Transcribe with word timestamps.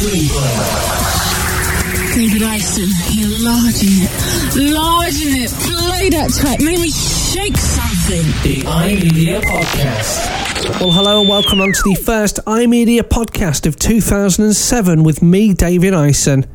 MP3. 0.00 0.30
David 2.14 2.42
Ison, 2.42 2.88
you're 3.10 3.38
larging 3.44 4.00
it, 4.00 4.10
larging 4.72 5.42
it. 5.42 5.50
Play 5.50 6.08
that 6.08 6.30
track, 6.32 6.60
make 6.60 6.78
me 6.78 6.88
shake 6.90 7.56
something. 7.56 8.24
The 8.42 8.62
iMedia 8.62 9.42
Podcast. 9.42 10.80
Well, 10.80 10.90
hello 10.90 11.20
and 11.20 11.28
welcome 11.28 11.60
on 11.60 11.72
to 11.72 11.82
the 11.84 11.94
first 11.96 12.40
iMedia 12.46 13.00
podcast 13.00 13.66
of 13.66 13.76
2007 13.76 15.02
with 15.02 15.20
me, 15.22 15.52
David 15.52 15.92
Ison. 15.92 16.46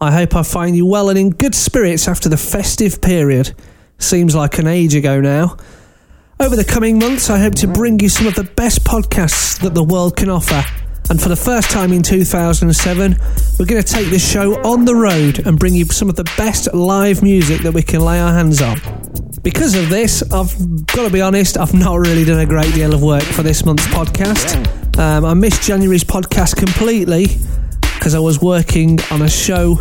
I 0.00 0.12
hope 0.12 0.36
I 0.36 0.44
find 0.44 0.76
you 0.76 0.86
well 0.86 1.08
and 1.08 1.18
in 1.18 1.30
good 1.30 1.56
spirits 1.56 2.06
after 2.06 2.28
the 2.28 2.36
festive 2.36 3.00
period. 3.00 3.54
Seems 3.98 4.36
like 4.36 4.58
an 4.58 4.68
age 4.68 4.94
ago 4.94 5.20
now. 5.20 5.56
Over 6.38 6.54
the 6.54 6.64
coming 6.64 7.00
months, 7.00 7.28
I 7.28 7.40
hope 7.40 7.56
to 7.56 7.66
bring 7.66 7.98
you 7.98 8.08
some 8.08 8.28
of 8.28 8.36
the 8.36 8.44
best 8.44 8.84
podcasts 8.84 9.60
that 9.62 9.74
the 9.74 9.82
world 9.82 10.16
can 10.16 10.30
offer. 10.30 10.62
And 11.10 11.20
for 11.20 11.30
the 11.30 11.36
first 11.36 11.70
time 11.70 11.92
in 11.92 12.02
2007, 12.02 13.16
we're 13.58 13.64
going 13.64 13.82
to 13.82 13.92
take 13.92 14.08
this 14.08 14.30
show 14.30 14.60
on 14.62 14.84
the 14.84 14.94
road 14.94 15.46
and 15.46 15.58
bring 15.58 15.74
you 15.74 15.86
some 15.86 16.10
of 16.10 16.16
the 16.16 16.30
best 16.36 16.72
live 16.74 17.22
music 17.22 17.62
that 17.62 17.72
we 17.72 17.82
can 17.82 18.00
lay 18.00 18.20
our 18.20 18.32
hands 18.32 18.60
on. 18.60 18.78
Because 19.42 19.74
of 19.74 19.88
this, 19.88 20.22
I've 20.32 20.86
got 20.86 21.06
to 21.06 21.10
be 21.10 21.22
honest, 21.22 21.56
I've 21.56 21.72
not 21.72 21.94
really 21.94 22.26
done 22.26 22.40
a 22.40 22.46
great 22.46 22.74
deal 22.74 22.92
of 22.92 23.02
work 23.02 23.22
for 23.22 23.42
this 23.42 23.64
month's 23.64 23.86
podcast. 23.86 24.98
Um, 24.98 25.24
I 25.24 25.32
missed 25.32 25.62
January's 25.62 26.04
podcast 26.04 26.56
completely 26.56 27.26
because 27.80 28.14
I 28.14 28.18
was 28.18 28.42
working 28.42 28.98
on 29.10 29.22
a 29.22 29.30
show 29.30 29.78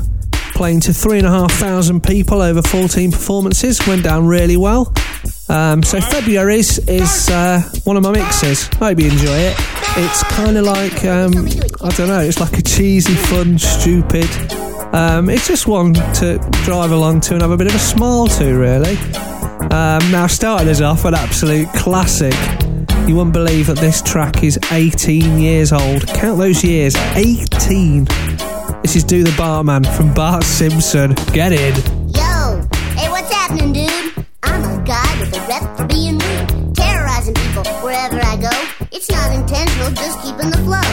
playing 0.54 0.80
to 0.82 0.94
three 0.94 1.18
and 1.18 1.28
a 1.28 1.30
half 1.30 1.52
thousand 1.54 2.04
people 2.04 2.42
over 2.42 2.62
14 2.62 3.12
performances. 3.12 3.86
Went 3.86 4.04
down 4.04 4.28
really 4.28 4.58
well. 4.58 4.94
Um, 5.50 5.82
so 5.82 6.02
February's 6.02 6.78
is 6.88 7.30
uh, 7.30 7.62
one 7.86 7.98
of 7.98 8.04
my 8.04 8.12
mixes. 8.12 8.68
Hope 8.76 9.00
you 9.00 9.10
enjoy 9.10 9.38
it. 9.38 9.56
It's 9.98 10.24
kind 10.24 10.58
of 10.58 10.66
like 10.66 11.06
um, 11.06 11.34
I 11.82 11.90
don't 11.92 12.08
know. 12.08 12.20
It's 12.20 12.40
like 12.40 12.58
a 12.58 12.62
cheesy, 12.62 13.14
fun, 13.14 13.58
stupid. 13.58 14.30
Um, 14.94 15.30
it's 15.30 15.48
just 15.48 15.68
one 15.68 15.94
to 15.94 16.38
drive 16.64 16.92
along 16.92 17.22
to 17.22 17.34
and 17.34 17.42
have 17.42 17.52
a 17.52 17.58
bit 17.58 17.68
of 17.68 17.76
a 17.76 17.80
smile 17.80 18.28
to, 18.28 18.58
really. 18.58 18.98
Um, 19.70 20.12
now, 20.12 20.28
starting 20.28 20.70
us 20.70 20.82
off 20.82 21.06
an 21.06 21.14
absolute 21.14 21.68
classic. 21.74 22.34
You 23.08 23.16
wouldn't 23.16 23.34
believe 23.34 23.68
that 23.68 23.78
this 23.78 24.02
track 24.02 24.44
is 24.44 24.60
18 24.72 25.40
years 25.40 25.72
old. 25.72 26.08
Count 26.08 26.40
those 26.40 26.64
years 26.64 26.96
18. 27.16 28.06
This 28.82 28.96
is 28.96 29.04
Do 29.04 29.24
the 29.24 29.32
Bartman 29.32 29.86
from 29.96 30.14
Bart 30.14 30.44
Simpson. 30.44 31.14
Get 31.34 31.54
in. 31.54 31.76
Yo, 32.14 32.68
hey, 32.96 33.10
what's 33.10 33.32
happening, 33.32 33.74
dude? 33.74 33.87
Rep 35.48 35.64
for 35.78 35.88
being 35.88 36.20
rude, 36.20 36.76
terrorizing 36.76 37.34
people 37.34 37.64
wherever 37.82 38.20
I 38.20 38.36
go. 38.36 38.52
It's 38.92 39.10
not 39.10 39.32
intentional, 39.34 39.92
just 39.92 40.22
keeping 40.22 40.52
the 40.52 40.62
flow. 40.68 40.84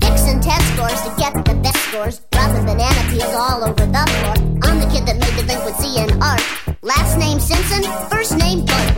Fixing 0.00 0.40
test 0.40 0.64
scores 0.72 1.00
to 1.04 1.10
get 1.20 1.32
the 1.44 1.54
best 1.60 1.80
scores, 1.88 2.20
dropping 2.32 2.64
banana 2.64 3.02
peels 3.12 3.34
all 3.36 3.64
over 3.64 3.84
the 3.84 4.04
floor. 4.16 4.36
I'm 4.64 4.80
the 4.80 4.88
kid 4.88 5.04
that 5.06 5.16
made 5.20 5.34
the 5.36 5.44
delinquency 5.44 6.00
and 6.00 6.10
art. 6.22 6.42
Last 6.82 7.18
name 7.18 7.38
Simpson, 7.38 7.84
first 8.08 8.36
name 8.36 8.64
Bart. 8.64 8.88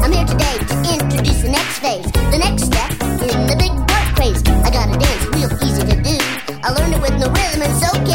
I'm 0.00 0.12
here 0.12 0.26
today 0.26 0.56
to 0.56 0.76
introduce 0.96 1.40
the 1.42 1.52
next 1.52 1.78
phase, 1.84 2.08
the 2.32 2.40
next 2.40 2.64
step 2.64 2.90
in 3.20 3.46
the 3.46 3.56
big 3.60 3.72
Bart 3.88 4.08
craze. 4.16 4.40
I 4.64 4.70
got 4.72 4.88
a 4.88 4.96
dance 4.96 5.24
real 5.36 5.52
easy 5.60 5.84
to 5.92 5.96
do. 6.00 6.16
I 6.64 6.72
learned 6.72 6.94
it 6.94 7.02
with 7.02 7.16
no 7.20 7.28
rhythm, 7.28 7.60
and 7.68 7.74
so 7.84 7.90
can 8.08 8.13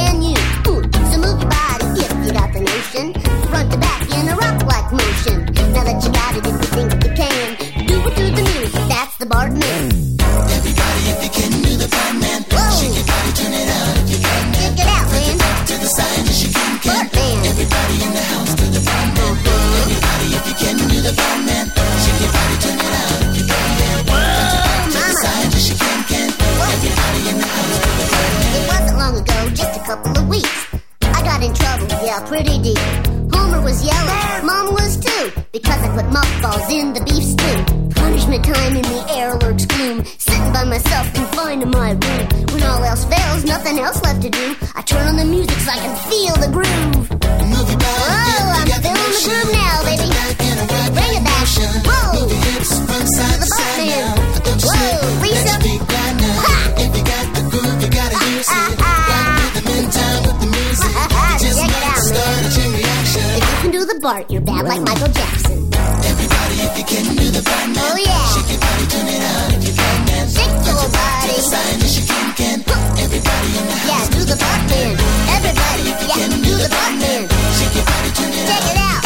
you 64.09 64.15
can 64.15 64.25
Bart, 64.25 64.31
you're 64.31 64.42
bad 64.42 64.65
like 64.65 64.81
Michael 64.81 65.14
Jackson. 65.14 65.70
Everybody, 66.02 66.55
if 66.65 66.73
you 66.80 66.86
can 66.86 67.05
do 67.15 67.30
the 67.30 67.42
Bartman, 67.45 67.77
Oh, 67.77 67.93
yeah. 67.93 68.25
shake 68.33 68.49
your 68.49 68.58
body, 68.58 68.86
turn 68.89 69.05
it 69.05 69.21
out. 69.21 69.53
If 69.53 69.61
you 69.70 69.73
can, 69.77 69.97
man. 70.09 70.25
Shake 70.25 70.65
your 70.65 70.89
body. 70.89 71.30
Side 71.45 71.77
as 71.77 71.93
you 71.93 72.05
can, 72.09 72.27
can. 72.33 72.58
Everybody 72.97 73.49
in 73.53 73.65
the 73.70 73.77
house, 73.86 74.09
Yeah, 74.09 74.17
do 74.17 74.21
the 74.25 74.33
Bartman. 74.33 74.97
Everybody, 75.30 75.93
yeah, 76.09 76.25
do 76.42 76.53
the 76.58 76.70
Bartman. 76.73 77.21
shake 77.53 77.75
your 77.77 77.86
body, 77.86 78.09
turn 78.17 78.33
it 78.33 78.49
Check 78.49 78.65
out. 78.65 78.73
it 78.73 78.81
out. 78.81 79.02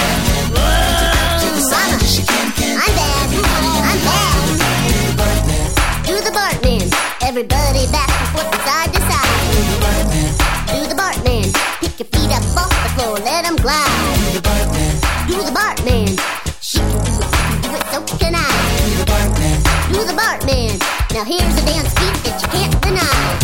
Mama. 1.68 2.00
you 2.08 2.24
can, 2.24 2.48
can. 2.56 2.76
I'm 2.80 2.94
bad. 2.96 3.28
I'm 3.84 4.00
bad. 4.08 4.34
Do 6.08 6.16
the 6.24 6.32
Bartman. 6.32 6.88
Everybody 7.28 7.84
back 7.92 8.08
and 8.08 8.30
forth 8.32 8.48
from 8.56 8.62
side 8.64 8.90
to 8.96 9.02
side. 9.04 9.36
Do 10.72 10.80
the 10.88 10.96
Bartman. 10.96 11.52
Pick 11.84 12.00
your 12.00 12.08
feet 12.08 12.32
up 12.32 12.44
off 12.56 12.72
the 12.72 12.90
floor, 12.96 13.20
let 13.20 13.44
them 13.44 13.58
glide. 13.58 14.13
Do 15.44 15.50
the 15.50 15.60
Bartman. 15.60 16.08
She 16.62 16.78
can 16.78 17.04
do 17.04 17.20
it, 17.20 17.26
you 17.26 17.44
can 17.44 17.62
do 17.62 17.76
it, 17.76 17.84
so 17.92 18.18
can 18.18 18.34
I. 18.34 18.48
Do 19.92 20.06
the 20.06 20.14
Bartman. 20.14 20.80
Now 21.14 21.26
here's 21.26 21.62
a 21.62 21.66
dance 21.66 21.94
beat 21.96 22.24
that 22.24 22.42
you 22.42 22.48
can't 22.48 22.82
deny. 22.82 23.43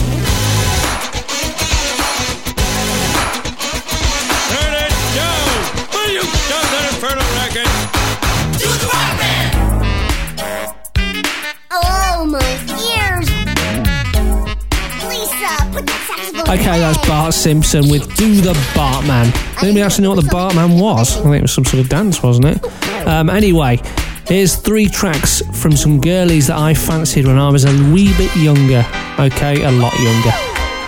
Okay, 16.49 16.79
that's. 16.79 16.97
Bart 17.07 17.33
Simpson 17.35 17.89
with 17.89 18.15
Do 18.15 18.41
the 18.41 18.53
Bartman. 18.73 19.31
Anybody 19.61 19.81
actually 19.83 20.03
know 20.03 20.15
what 20.15 20.23
the 20.23 20.29
Bartman 20.31 20.81
was? 20.81 21.15
I 21.17 21.21
think 21.21 21.35
it 21.35 21.41
was 21.43 21.53
some 21.53 21.63
sort 21.63 21.83
of 21.83 21.89
dance, 21.89 22.23
wasn't 22.23 22.47
it? 22.47 23.07
Um, 23.07 23.29
anyway, 23.29 23.79
here's 24.25 24.55
three 24.55 24.88
tracks 24.88 25.43
from 25.53 25.77
some 25.77 26.01
girlies 26.01 26.47
that 26.47 26.57
I 26.57 26.73
fancied 26.73 27.27
when 27.27 27.38
I 27.38 27.49
was 27.49 27.65
a 27.65 27.91
wee 27.93 28.17
bit 28.17 28.35
younger. 28.35 28.83
Okay, 29.19 29.63
a 29.63 29.71
lot 29.71 29.93
younger. 29.99 30.31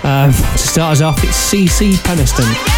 Um, 0.03 0.31
to 0.31 0.57
start 0.57 0.94
us 0.94 1.01
off, 1.01 1.23
it's 1.23 1.51
CeCe 1.53 1.94
Peniston. 1.97 2.70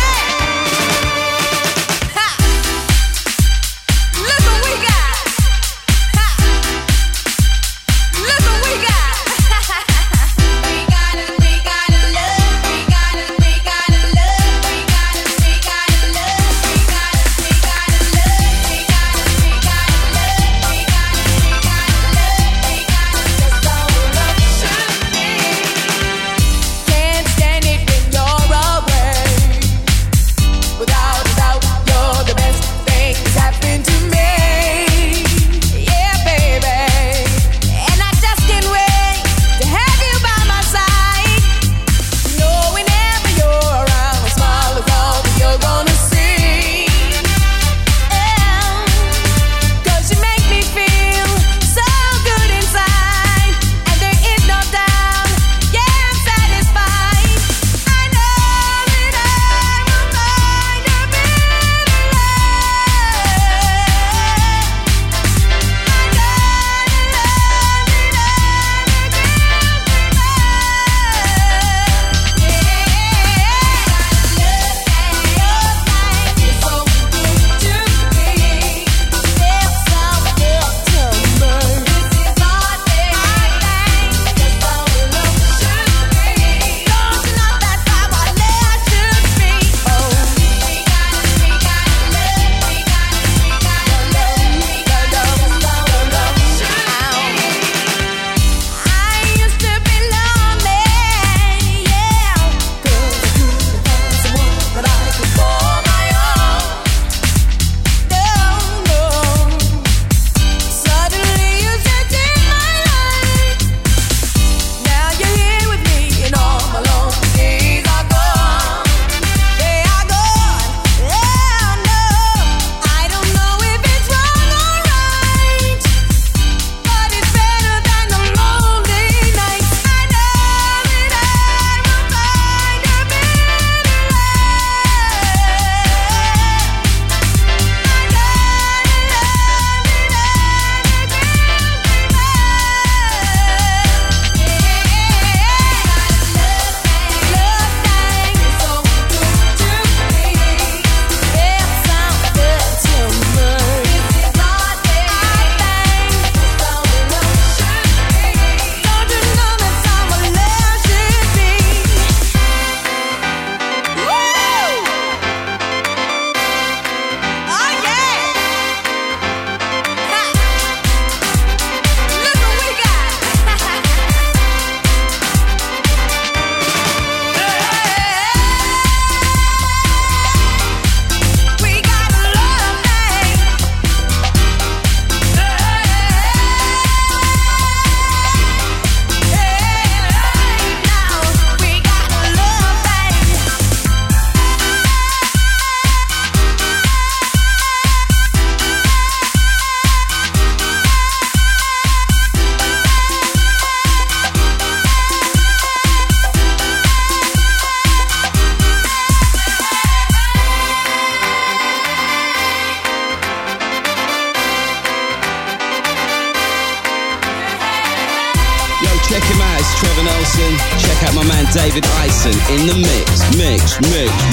Mix, 223.91 224.33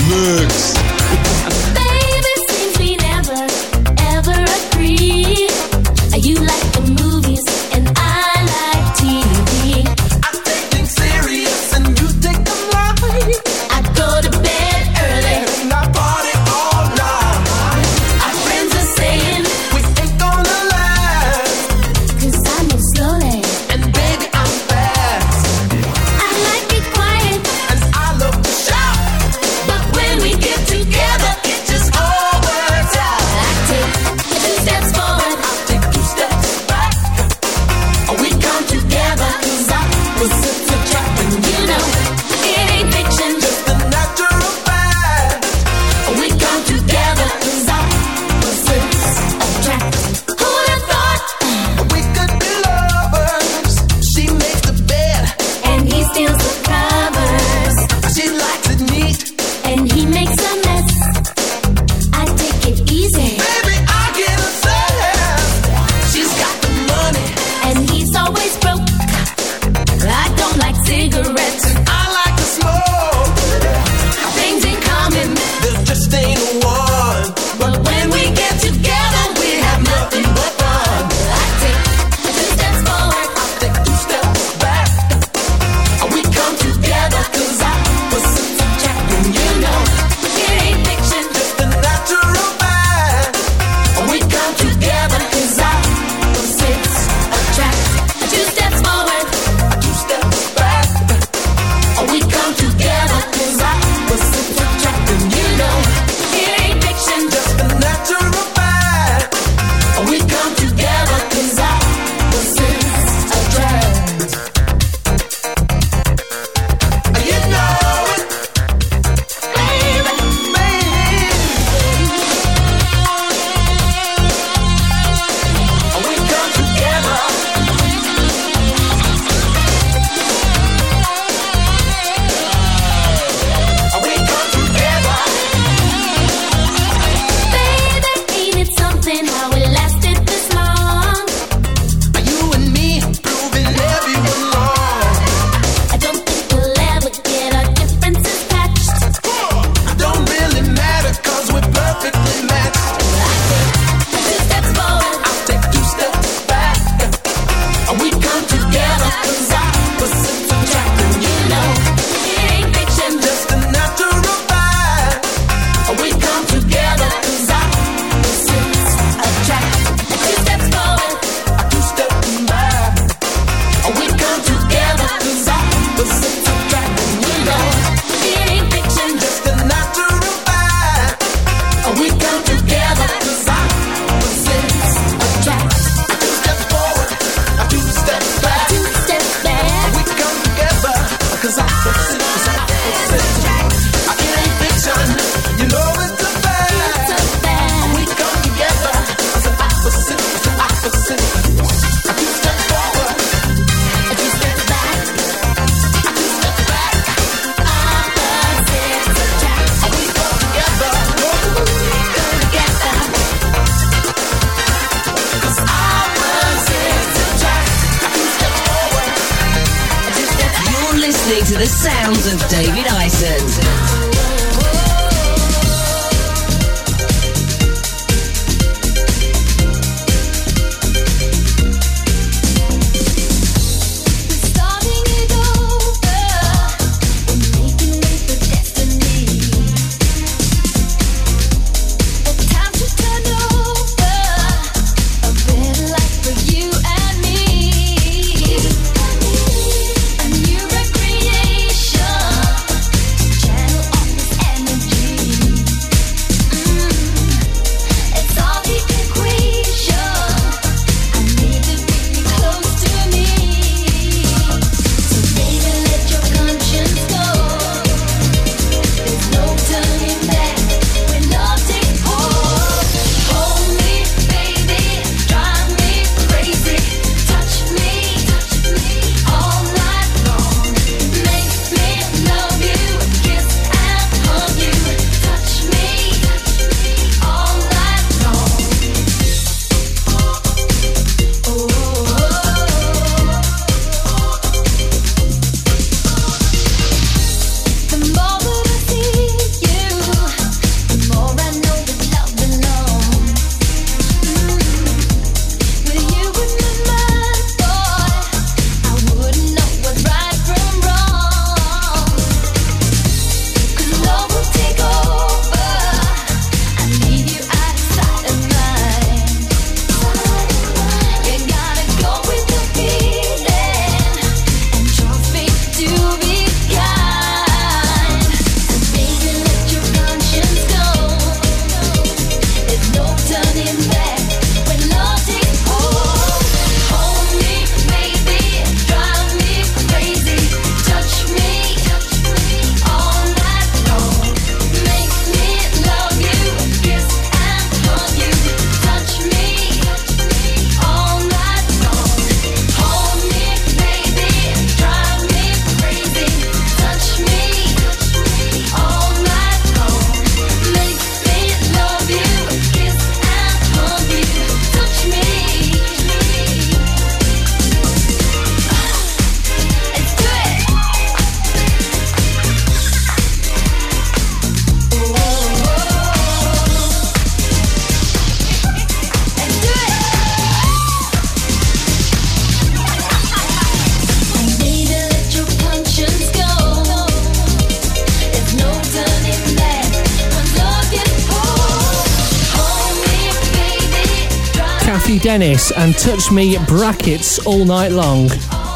Dennis 395.31 395.71
and 395.71 395.97
Touch 395.97 396.33
Me 396.33 396.59
Brackets 396.67 397.39
all 397.47 397.65
night 397.65 397.93
long. 397.93 398.27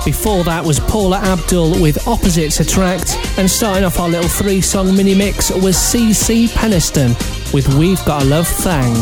Before 0.04 0.44
that 0.44 0.62
was 0.64 0.78
Paula 0.78 1.16
Abdul 1.16 1.82
with 1.82 2.06
Opposites 2.06 2.60
Attract, 2.60 3.16
and 3.38 3.50
starting 3.50 3.82
off 3.82 3.98
our 3.98 4.08
little 4.08 4.28
three 4.28 4.60
song 4.60 4.96
mini 4.96 5.16
mix 5.16 5.50
was 5.50 5.74
CeCe 5.74 6.46
Peniston 6.50 7.08
with 7.52 7.66
We've 7.74 7.98
Got 8.04 8.22
a 8.22 8.26
Love 8.26 8.46
Thang. 8.46 8.92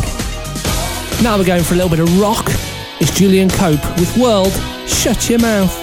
Now 1.23 1.37
we're 1.37 1.45
going 1.45 1.63
for 1.63 1.75
a 1.75 1.77
little 1.77 1.91
bit 1.91 1.99
of 1.99 2.19
rock. 2.19 2.47
It's 2.99 3.15
Julian 3.15 3.51
Cope 3.51 3.83
with 3.99 4.17
World 4.17 4.51
Shut 4.87 5.29
Your 5.29 5.37
Mouth. 5.37 5.82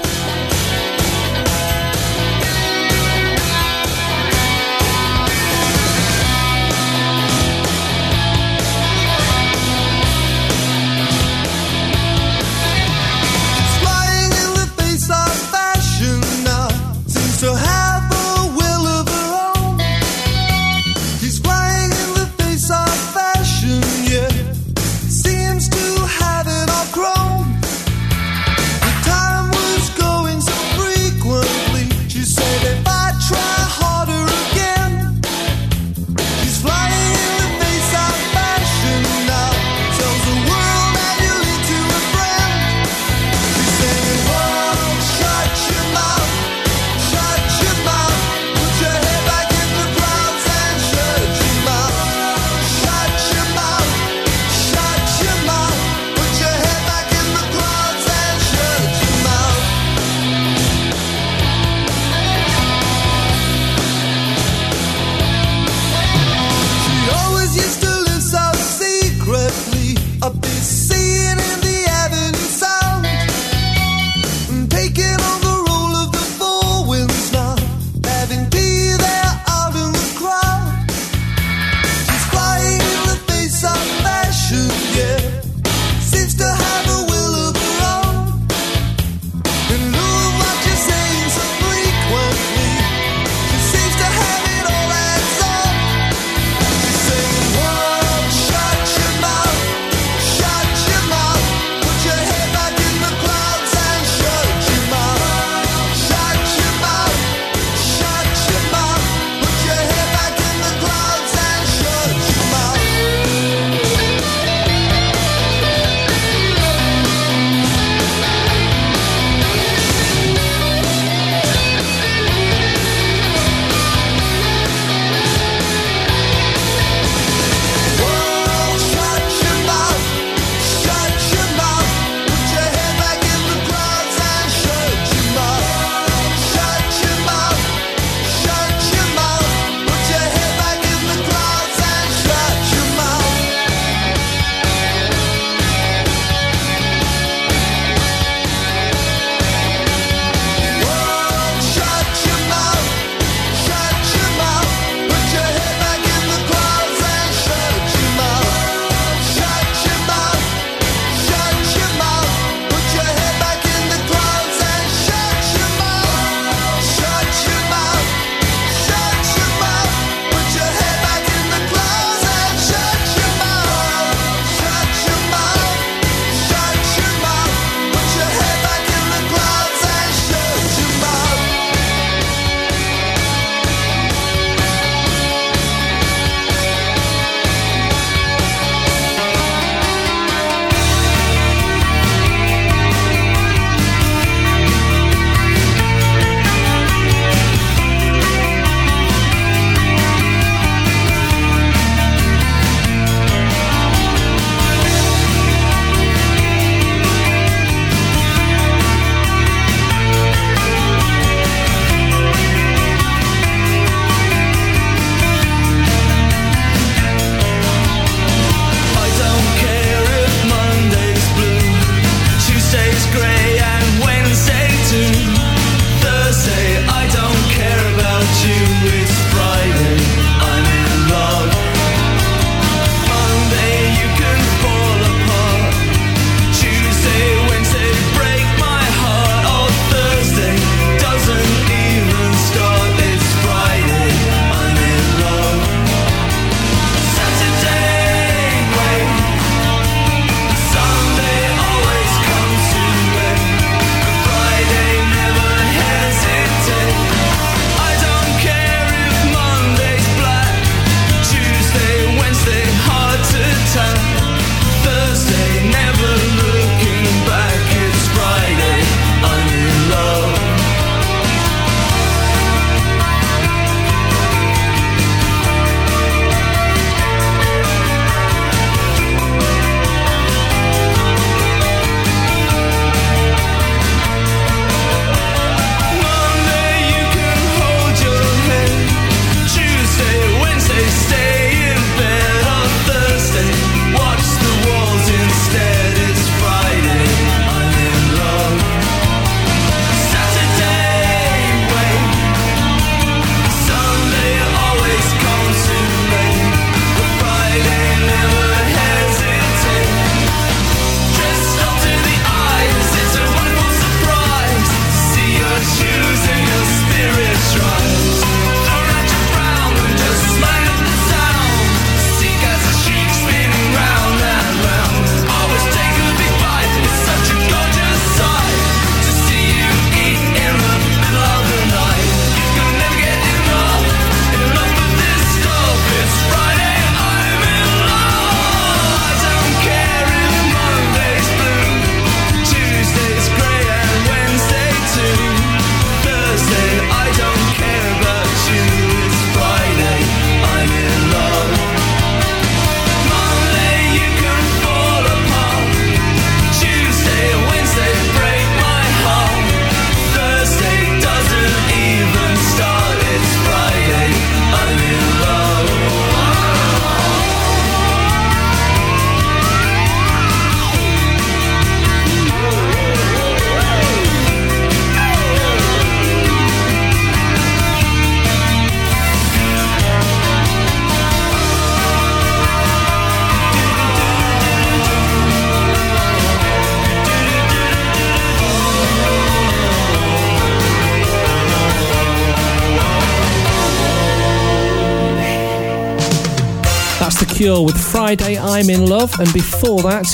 Friday 397.90 398.38
I'm 398.38 398.70
in 398.70 398.86
Love, 398.86 399.12
and 399.18 399.32
before 399.32 399.82
that, 399.82 400.06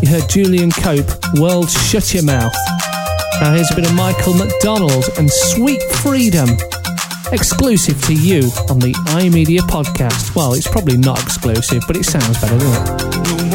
you 0.00 0.08
heard 0.08 0.30
Julian 0.30 0.70
Cope, 0.70 1.10
World 1.40 1.68
Shut 1.68 2.14
Your 2.14 2.22
Mouth. 2.22 2.54
Now 3.40 3.52
here's 3.52 3.70
a 3.72 3.74
bit 3.74 3.84
of 3.84 3.94
Michael 3.96 4.34
McDonald 4.34 5.04
and 5.18 5.28
Sweet 5.28 5.82
Freedom, 6.04 6.48
exclusive 7.32 8.00
to 8.04 8.14
you 8.14 8.42
on 8.70 8.78
the 8.78 8.92
iMedia 9.08 9.58
podcast. 9.58 10.36
Well, 10.36 10.54
it's 10.54 10.68
probably 10.68 10.98
not 10.98 11.20
exclusive, 11.20 11.82
but 11.88 11.96
it 11.96 12.04
sounds 12.04 12.40
better, 12.40 12.58
doesn't 12.58 13.40
it? 13.40 13.45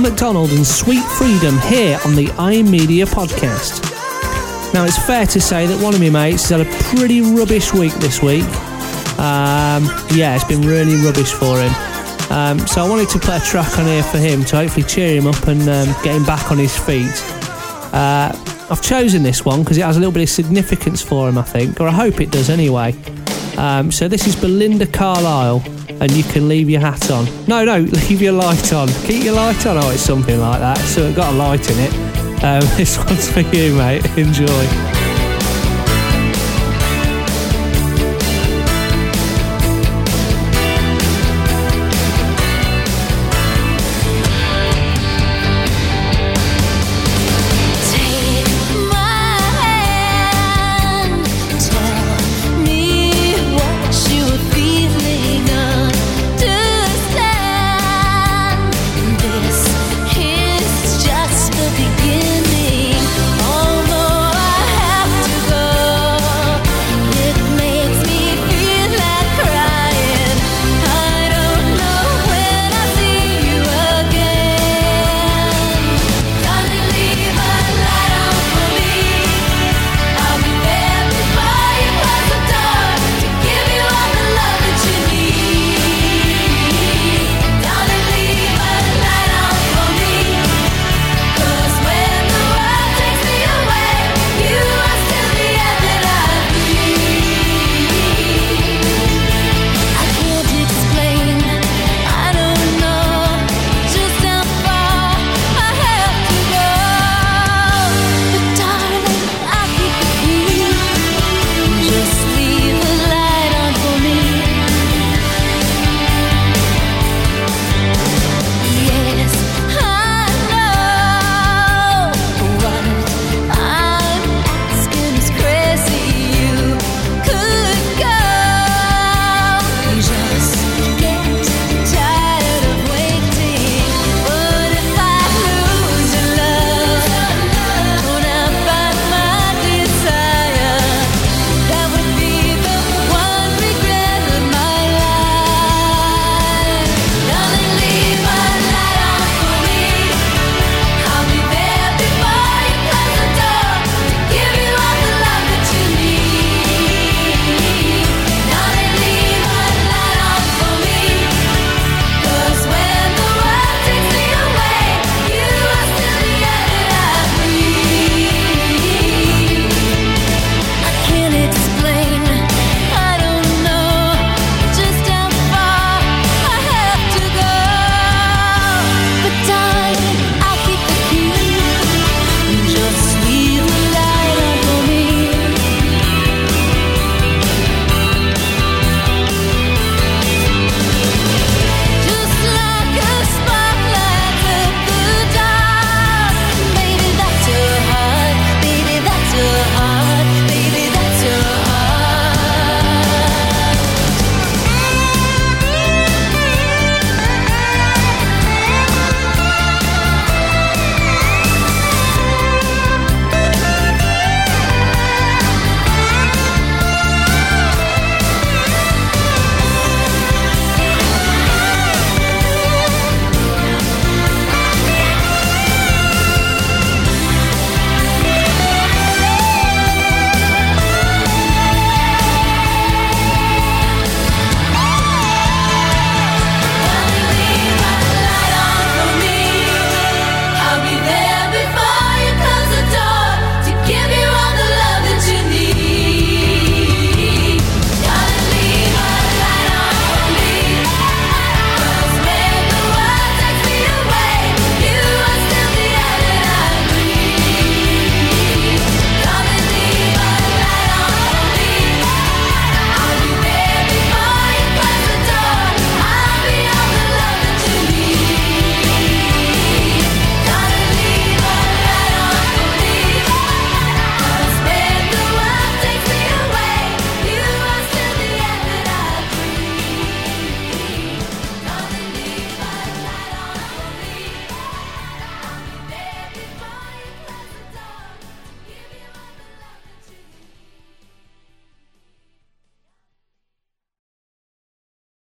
McDonald 0.00 0.50
and 0.52 0.66
Sweet 0.66 1.04
Freedom 1.04 1.58
here 1.60 1.98
on 2.04 2.14
the 2.14 2.26
iMedia 2.38 3.06
podcast. 3.06 3.82
Now, 4.72 4.84
it's 4.84 4.98
fair 5.04 5.26
to 5.26 5.40
say 5.40 5.66
that 5.66 5.82
one 5.82 5.94
of 5.94 6.00
my 6.00 6.10
mates 6.10 6.48
has 6.48 6.58
had 6.58 6.66
a 6.66 6.96
pretty 6.96 7.20
rubbish 7.20 7.72
week 7.72 7.92
this 7.94 8.22
week. 8.22 8.44
Um, 9.18 9.84
yeah, 10.14 10.34
it's 10.34 10.44
been 10.44 10.62
really 10.62 10.96
rubbish 11.04 11.32
for 11.32 11.58
him. 11.58 11.72
Um, 12.30 12.58
so 12.66 12.84
I 12.84 12.88
wanted 12.88 13.08
to 13.10 13.18
play 13.18 13.36
a 13.36 13.40
track 13.40 13.78
on 13.78 13.86
here 13.86 14.02
for 14.02 14.18
him 14.18 14.44
to 14.46 14.56
hopefully 14.56 14.86
cheer 14.86 15.20
him 15.20 15.26
up 15.26 15.46
and 15.48 15.60
um, 15.62 16.02
get 16.02 16.14
him 16.14 16.24
back 16.24 16.50
on 16.50 16.58
his 16.58 16.76
feet. 16.78 17.10
Uh, 17.92 18.32
I've 18.70 18.82
chosen 18.82 19.22
this 19.22 19.44
one 19.44 19.62
because 19.62 19.76
it 19.78 19.84
has 19.84 19.96
a 19.96 20.00
little 20.00 20.12
bit 20.12 20.22
of 20.22 20.30
significance 20.30 21.02
for 21.02 21.28
him, 21.28 21.36
I 21.36 21.42
think, 21.42 21.80
or 21.80 21.88
I 21.88 21.92
hope 21.92 22.20
it 22.20 22.30
does 22.30 22.48
anyway. 22.48 22.94
Um, 23.58 23.90
so 23.90 24.08
this 24.08 24.26
is 24.26 24.36
Belinda 24.36 24.86
Carlisle, 24.86 25.62
and 26.00 26.10
you 26.12 26.22
can 26.22 26.48
leave 26.48 26.68
your 26.68 26.80
hat 26.80 27.10
on. 27.10 27.26
No, 27.46 27.64
no, 27.64 27.78
leave 28.08 28.22
your 28.22 28.32
light 28.32 28.72
on. 28.72 28.88
Keep 29.04 29.24
your 29.24 29.34
light 29.34 29.64
on. 29.66 29.76
Oh, 29.78 29.90
it's 29.90 30.02
something 30.02 30.40
like 30.40 30.60
that. 30.60 30.78
So 30.78 31.06
it's 31.06 31.16
got 31.16 31.32
a 31.32 31.36
light 31.36 31.70
in 31.70 31.78
it. 31.78 32.44
Um, 32.44 32.60
this 32.76 32.98
one's 32.98 33.30
for 33.30 33.40
you, 33.40 33.74
mate. 33.74 34.04
Enjoy. 34.16 34.99